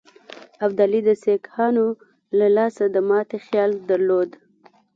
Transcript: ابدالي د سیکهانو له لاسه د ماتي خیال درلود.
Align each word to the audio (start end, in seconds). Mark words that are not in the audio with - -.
ابدالي 0.65 1.01
د 1.05 1.09
سیکهانو 1.23 1.85
له 2.37 2.47
لاسه 2.57 2.83
د 2.89 2.97
ماتي 3.09 3.37
خیال 3.45 3.71
درلود. 3.89 4.29